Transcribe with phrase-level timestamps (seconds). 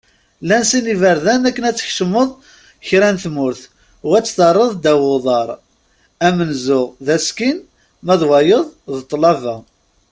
[0.43, 2.29] Llan sin iberdan akken ad tkecmeḍ
[2.87, 3.61] kra n tmurt
[4.05, 5.49] u ad tt-terreḍ ddaw uḍar:
[6.27, 7.57] amenzu, d asekkin;
[8.05, 9.55] ma d wayeḍ, d ṭṭlaba.